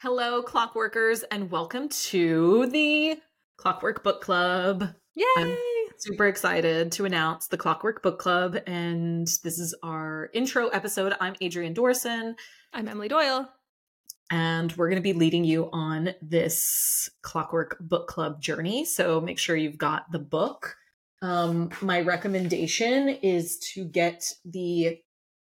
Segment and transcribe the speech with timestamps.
[0.00, 3.18] Hello, clockworkers, and welcome to the
[3.56, 4.94] Clockwork Book Club.
[5.14, 5.24] Yay!
[5.36, 5.56] I'm
[5.96, 11.14] super excited to announce the Clockwork Book Club, and this is our intro episode.
[11.20, 12.34] I'm Adrienne Dorison,
[12.72, 13.48] I'm Emily Doyle.
[14.30, 18.84] and we're going to be leading you on this Clockwork Book Club journey.
[18.84, 20.76] So make sure you've got the book.
[21.22, 25.00] Um, my recommendation is to get the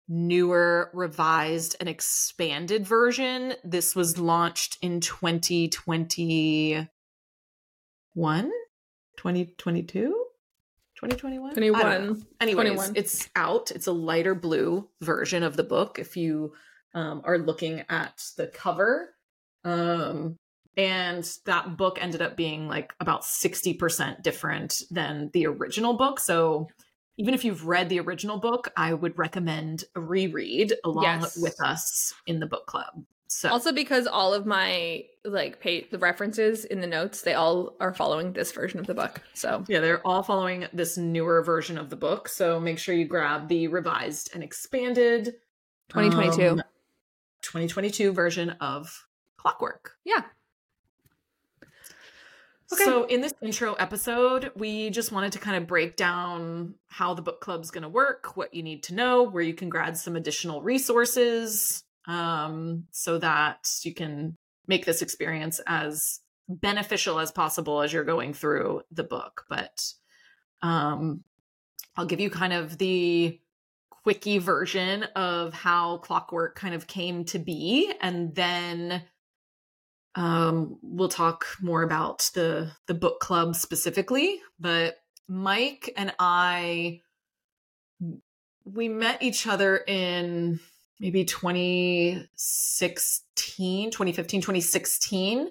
[0.09, 3.54] newer, revised, and expanded version.
[3.62, 6.88] This was launched in 2021,
[9.16, 10.24] 2022,
[10.96, 12.27] 2021, 21.
[12.41, 12.92] Anyways, 21.
[12.96, 13.70] it's out.
[13.70, 15.98] It's a lighter blue version of the book.
[15.98, 16.54] If you
[16.95, 19.15] um, are looking at the cover,
[19.65, 20.37] um,
[20.77, 26.20] and that book ended up being like about 60% different than the original book.
[26.20, 26.68] So
[27.18, 31.36] even if you've read the original book, I would recommend a reread along Yes.
[31.36, 33.04] with us in the book club.
[33.30, 37.76] So Also because all of my like pay the references in the notes, they all
[37.78, 39.20] are following this version of the book.
[39.34, 42.28] So yeah, they're all following this newer version of the book.
[42.30, 45.34] So make sure you grab the revised and expanded
[45.90, 46.48] 2022.
[46.52, 46.62] um,
[47.43, 49.06] 2022 version of
[49.37, 49.93] Clockwork.
[50.04, 50.23] yeah.
[52.73, 52.85] Okay.
[52.85, 57.23] So, in this intro episode, we just wanted to kind of break down how the
[57.23, 60.16] book club's going to work, what you need to know, where you can grab some
[60.16, 67.93] additional resources um, so that you can make this experience as beneficial as possible as
[67.93, 69.44] you're going through the book.
[69.49, 69.83] But
[70.61, 71.25] um,
[71.97, 73.41] I'll give you kind of the
[74.03, 79.03] quickie version of how Clockwork kind of came to be, and then
[80.14, 84.41] um, we'll talk more about the the book club specifically.
[84.59, 84.97] But
[85.28, 87.03] Mike and I,
[88.65, 90.59] we met each other in
[91.00, 95.48] maybe 2016, 2015, 2016.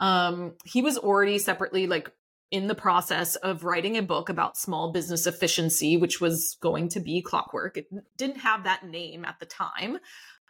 [0.00, 2.10] Um, he was already separately like
[2.50, 7.00] in the process of writing a book about small business efficiency, which was going to
[7.00, 7.76] be Clockwork.
[7.76, 7.86] It
[8.16, 9.98] didn't have that name at the time.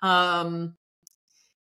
[0.02, 0.76] Um,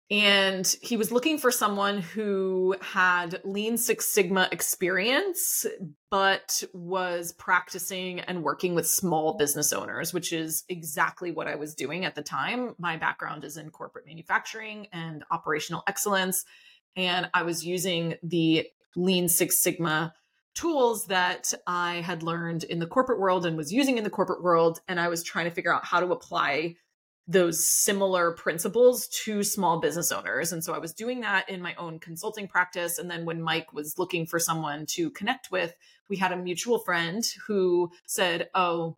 [0.09, 5.66] and he was looking for someone who had Lean Six Sigma experience,
[6.09, 11.75] but was practicing and working with small business owners, which is exactly what I was
[11.75, 12.73] doing at the time.
[12.79, 16.46] My background is in corporate manufacturing and operational excellence.
[16.96, 18.66] And I was using the
[18.96, 20.13] Lean Six Sigma
[20.56, 24.41] tools that I had learned in the corporate world and was using in the corporate
[24.41, 24.79] world.
[24.88, 26.75] And I was trying to figure out how to apply
[27.28, 30.54] those similar principles to small business owners.
[30.54, 33.00] And so I was doing that in my own consulting practice.
[33.00, 35.76] And then when Mike was looking for someone to connect with,
[36.10, 38.98] we had a mutual friend who said, Oh,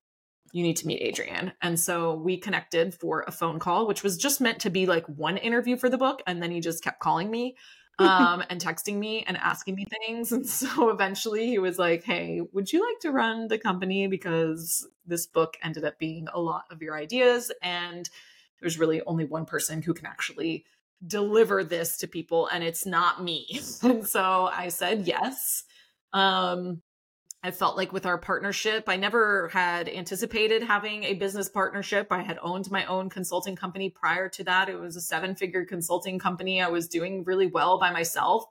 [0.52, 1.54] you need to meet Adrienne.
[1.62, 5.06] And so we connected for a phone call, which was just meant to be like
[5.08, 6.22] one interview for the book.
[6.26, 7.56] And then he just kept calling me
[8.00, 10.32] um, and texting me and asking me things.
[10.32, 14.08] And so eventually he was like, Hey, would you like to run the company?
[14.08, 17.52] Because this book ended up being a lot of your ideas.
[17.62, 18.10] And
[18.62, 20.66] there's really only one person who can actually
[21.06, 23.62] deliver this to people, and it's not me.
[23.84, 25.64] And so I said yes.
[26.12, 26.81] Um,
[27.42, 32.08] I felt like with our partnership, I never had anticipated having a business partnership.
[32.12, 34.68] I had owned my own consulting company prior to that.
[34.68, 36.62] It was a seven figure consulting company.
[36.62, 38.46] I was doing really well by myself.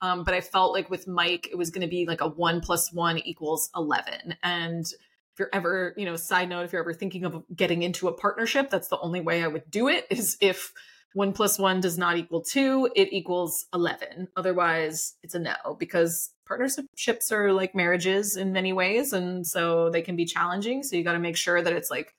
[0.00, 2.60] Um, but I felt like with Mike, it was going to be like a one
[2.62, 4.36] plus one equals 11.
[4.42, 8.08] And if you're ever, you know, side note, if you're ever thinking of getting into
[8.08, 10.72] a partnership, that's the only way I would do it is if
[11.14, 14.28] one plus one does not equal two, it equals 11.
[14.36, 19.12] Otherwise, it's a no because partnerships are like marriages in many ways.
[19.12, 20.82] And so they can be challenging.
[20.82, 22.14] So you got to make sure that it's like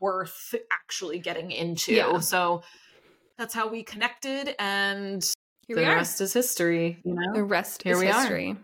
[0.00, 1.92] worth actually getting into.
[1.92, 2.20] Yeah.
[2.20, 2.62] So
[3.38, 4.54] that's how we connected.
[4.58, 5.22] And
[5.66, 5.96] Here the we are.
[5.96, 7.34] rest is history, you know?
[7.34, 8.20] The rest Here is we are.
[8.20, 8.56] history.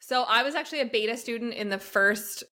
[0.00, 2.44] So I was actually a beta student in the first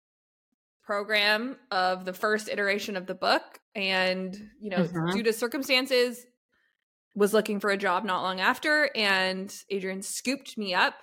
[0.83, 3.43] program of the first iteration of the book
[3.75, 5.13] and you know Mhm.
[5.13, 6.25] due to circumstances
[7.15, 10.95] was looking for a job not long after and Adrienne scooped me up.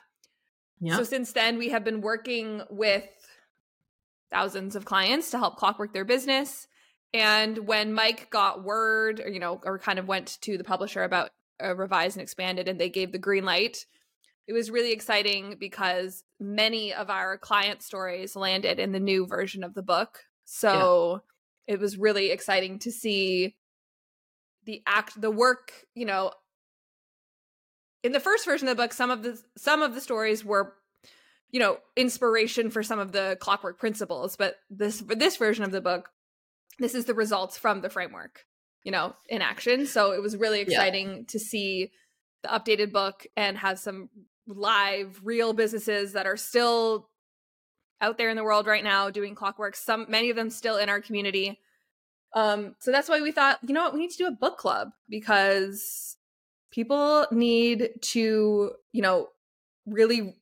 [0.81, 0.97] Yeah.
[0.97, 3.09] So since then we have been working with
[4.31, 6.67] thousands of clients to help clockwork their business
[7.15, 11.03] and when Mike got word or you know or kind of went to the publisher
[11.03, 11.31] about
[11.63, 13.87] uh, revised and expanded and they gave the green light
[14.47, 19.65] it was really exciting because many of our client stories landed in the new version
[19.65, 20.21] of the book.
[20.45, 21.23] So
[21.67, 23.57] it was really exciting to see
[24.65, 26.33] the act the work, you know,
[28.07, 30.75] in the first version of the book some of the some of the stories were
[31.53, 35.81] you know, inspiration for some of the clockwork principles, but this this version of the
[35.81, 36.11] book
[36.79, 38.45] this is the results from the framework,
[38.83, 39.87] you know, in action.
[39.87, 40.65] So it was really Yeah.
[40.65, 41.93] exciting to see
[42.43, 44.11] the updated book and have some
[44.47, 47.09] live real businesses that are still
[48.03, 50.91] out there in the world right now doing clockwork some many of them still in
[50.91, 51.59] our community
[52.35, 54.59] um so that's why we thought you know what we need to do a book
[54.59, 56.17] club because
[56.77, 59.29] people need to you know
[59.87, 60.37] really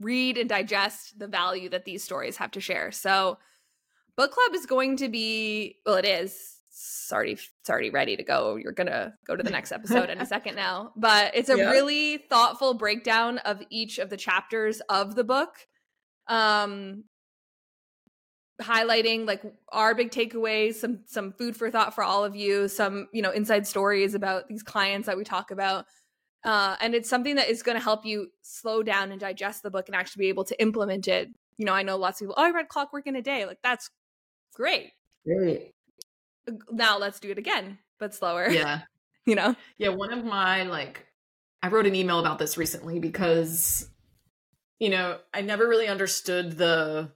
[0.00, 3.38] read and digest the value that these stories have to share so
[4.16, 8.22] book club is going to be well it is it's already it's already ready to
[8.22, 8.56] go.
[8.56, 10.92] You're gonna go to the next episode in a second now.
[10.94, 11.70] But it's a yeah.
[11.70, 15.54] really thoughtful breakdown of each of the chapters of the book.
[16.28, 17.04] Um
[18.60, 23.08] highlighting like our big takeaways, some some food for thought for all of you, some,
[23.12, 25.86] you know, inside stories about these clients that we talk about.
[26.44, 29.70] Uh, and it's something that is going to help you slow down and digest the
[29.70, 31.28] book and actually be able to implement it.
[31.56, 33.44] You know, I know lots of people, oh, I read Clockwork in a day.
[33.44, 33.90] Like, that's
[34.54, 34.92] great.
[35.26, 35.72] Great
[36.70, 38.48] now let's do it again, but slower.
[38.48, 38.82] Yeah.
[39.26, 39.54] you know?
[39.76, 39.90] Yeah.
[39.90, 41.06] One of my, like,
[41.62, 43.88] I wrote an email about this recently because,
[44.78, 47.12] you know, I never really understood the,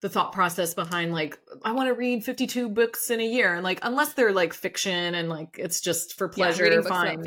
[0.00, 3.64] the thought process behind like I want to read 52 books in a year and
[3.64, 7.22] like unless they're like fiction and like it's just for pleasure yeah, fine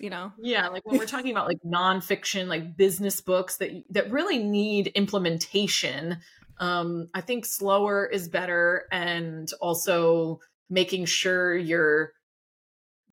[0.00, 0.32] you know?
[0.38, 4.88] Yeah like when we're talking about like nonfiction like business books that that really need
[4.88, 6.18] implementation
[6.58, 10.40] um I think slower is better and also
[10.70, 12.12] making sure you're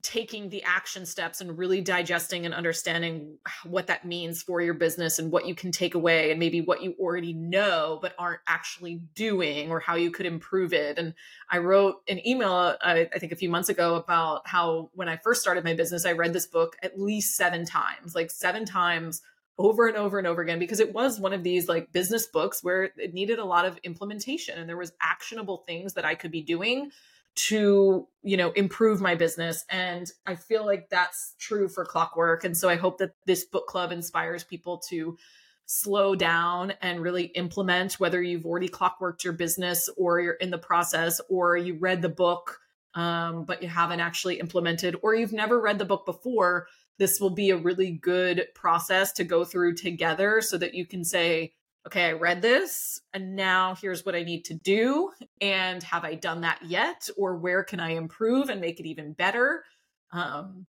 [0.04, 5.18] taking the action steps and really digesting and understanding what that means for your business
[5.18, 9.02] and what you can take away and maybe what you already know but aren't actually
[9.16, 11.00] doing or how you could improve it.
[11.00, 11.14] And
[11.50, 15.18] i wrote an email I, I, think a few months ago about how when i
[15.18, 19.22] first started my business i read this book at least seven times like seven times
[19.58, 22.64] over and over and over again because it was one of these like business books
[22.64, 26.32] where it needed a lot of implementation and there was actionable things that i could
[26.32, 26.92] be doing
[27.36, 29.66] to you know improve my business.
[29.70, 32.44] And i feel like that's true for clockwork.
[32.44, 35.18] And so i hope that this book club inspires people to
[35.66, 40.58] slow down and really implement whether you've already clockworked your business or you're in the
[40.58, 42.60] process or you read the book
[42.96, 46.68] um, but you haven't actually implemented or you've never read the book before
[47.00, 51.04] this will be a really good process to go through together so that you can
[51.04, 51.54] say
[51.86, 55.12] okay, I read this and now here's what I need to do.
[55.42, 57.10] And have I done that yet?
[57.18, 59.64] Or where can I improve and make it even better?
[60.12, 60.66] Um,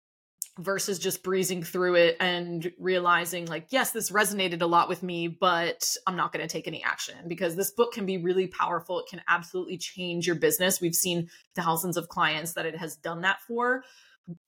[0.59, 5.27] versus just breezing through it and realizing, like, yes, this resonated a lot with me,
[5.27, 8.99] but I'm not going to take any action because this book can be really powerful.
[8.99, 10.79] It can absolutely change your business.
[10.79, 13.83] We've seen thousands of clients that it has done that for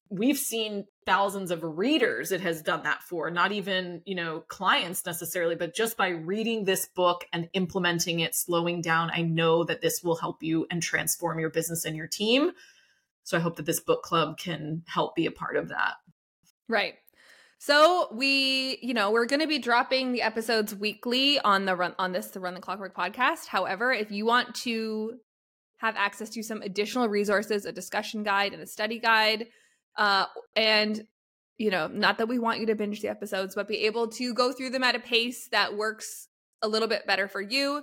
[0.10, 5.06] we've seen thousands of readers it has done that for not even you know clients
[5.06, 9.82] necessarily but just by reading this book and implementing it slowing down i know that
[9.82, 12.52] this will help you and transform your business and your team.
[13.24, 15.96] So i hope that this book club can help be a part of that.
[16.68, 16.96] Right.
[17.58, 21.96] So we, you know, we're going to be dropping the episodes weekly on the run
[21.98, 23.48] on this the Run the Clockwork podcast.
[23.48, 25.18] However, if you want to
[25.78, 29.48] have access to some additional resources, a discussion guide and a study guide,
[29.98, 30.26] uh,
[30.56, 31.06] and
[31.58, 34.34] you know, not that we want you to binge the episodes, but be able to
[34.34, 36.28] go through them at a pace that works
[36.62, 37.82] a little bit better for you.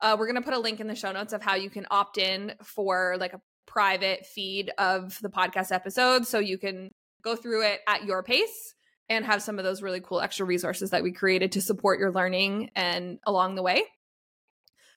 [0.00, 1.86] Uh, we're going to put a link in the show notes of how you can
[1.90, 6.90] opt in for like a private feed of the podcast episodes so you can
[7.22, 8.74] go through it at your pace
[9.08, 12.10] and have some of those really cool extra resources that we created to support your
[12.10, 13.84] learning and along the way.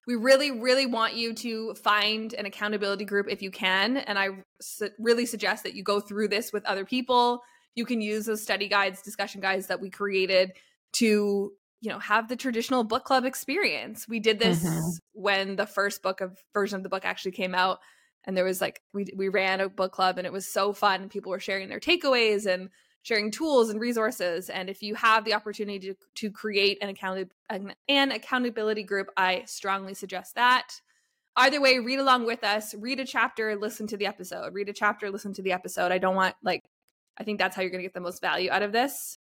[0.08, 3.98] We really, really want you to find an accountability group if you can.
[3.98, 4.30] And I
[4.62, 7.42] su- really suggest that you go through this with other people.
[7.76, 10.54] You can use those study guides, discussion guides that we created
[10.94, 14.90] to you know have the traditional book club experience we did this mm-hmm.
[15.14, 17.80] when the first book of version of the book actually came out
[18.26, 21.10] and there was like we we ran a book club and it was so fun
[21.10, 22.70] people were sharing their takeaways and
[23.06, 24.50] sharing tools and resources.
[24.50, 29.10] And if you have the opportunity to, to create an, account- an, an accountability group,
[29.16, 30.82] I strongly suggest that.
[31.36, 34.74] Either way, read along with us, read a chapter, listen to the episode, read a
[34.74, 35.92] chapter, listen to the episode.
[35.92, 36.62] I don't want, like,
[37.16, 39.20] I think that's how you're going to get the most value out of this.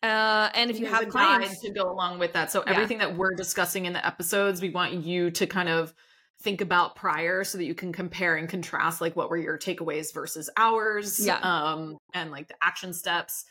[0.00, 3.08] Uh, and if you have clients to go along with that, so everything yeah.
[3.08, 5.92] that we're discussing in the episodes, we want you to kind of
[6.40, 10.14] think about prior so that you can compare and contrast like what were your takeaways
[10.14, 11.38] versus ours yeah.
[11.40, 13.44] um and like the action steps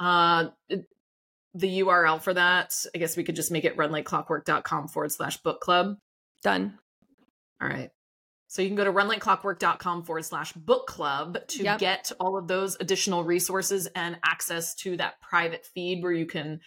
[0.00, 0.46] uh
[1.54, 5.60] the url for that i guess we could just make it runlikeclockwork.com forward slash book
[5.60, 5.96] club
[6.42, 6.78] done
[7.60, 7.90] all right
[8.46, 11.78] so you can go to runlikeclockwork.com forward slash book club to yep.
[11.78, 16.60] get all of those additional resources and access to that private feed where you can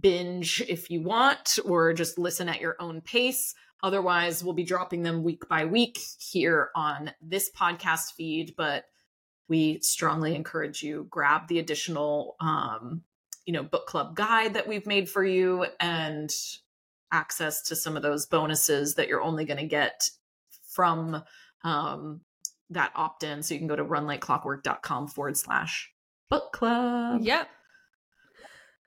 [0.00, 3.54] binge if you want or just listen at your own pace.
[3.82, 8.54] Otherwise, we'll be dropping them week by week here on this podcast feed.
[8.56, 8.84] But
[9.48, 13.02] we strongly encourage you grab the additional um,
[13.44, 16.30] you know book club guide that we've made for you and
[17.10, 20.08] access to some of those bonuses that you're only going to get
[20.70, 21.22] from
[21.64, 22.22] um,
[22.70, 23.42] that opt-in.
[23.42, 25.90] So you can go to runlikeclockwork.com forward slash
[26.30, 27.20] book club.
[27.22, 27.48] Yep.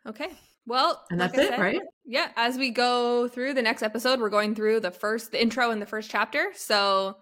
[0.07, 0.29] Okay
[0.65, 4.19] well and that's like it said, right yeah as we go through the next episode
[4.19, 7.17] we're going through the first the intro and the first chapter so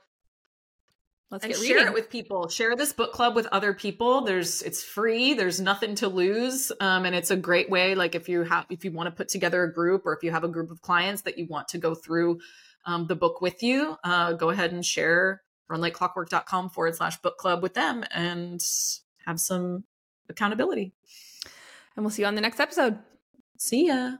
[1.33, 2.47] Let's and share it with people.
[2.47, 4.21] Share this book club with other people.
[4.21, 5.33] There's it's free.
[5.33, 7.95] There's nothing to lose, um, and it's a great way.
[7.95, 10.29] Like if you have if you want to put together a group, or if you
[10.29, 12.39] have a group of clients that you want to go through
[12.85, 17.63] um, the book with you, uh, go ahead and share runlikeclockwork.com forward slash book club
[17.63, 18.61] with them and
[19.25, 19.85] have some
[20.29, 20.93] accountability.
[21.95, 22.99] And we'll see you on the next episode.
[23.57, 24.19] See ya.